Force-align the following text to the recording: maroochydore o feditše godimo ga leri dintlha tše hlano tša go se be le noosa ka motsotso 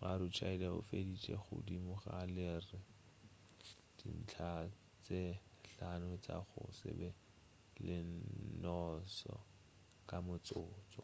maroochydore 0.00 0.78
o 0.78 0.86
feditše 0.90 1.34
godimo 1.46 1.94
ga 2.04 2.16
leri 2.36 2.78
dintlha 3.98 4.52
tše 5.04 5.22
hlano 5.70 6.08
tša 6.24 6.36
go 6.48 6.60
se 6.78 6.90
be 6.98 7.08
le 7.86 7.98
noosa 8.62 9.34
ka 10.08 10.16
motsotso 10.26 11.02